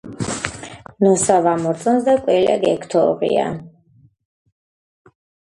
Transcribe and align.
ნოსა 1.05 1.35
ვამორწონს 1.47 2.07
და 2.07 2.15
კველა 2.23 2.57
გეითუღია. 2.65 3.47